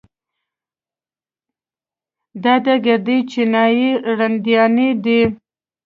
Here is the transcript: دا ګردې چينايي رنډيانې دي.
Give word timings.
دا 2.43 2.55
ګردې 2.85 3.17
چينايي 3.31 3.89
رنډيانې 4.17 4.89
دي. 5.03 5.21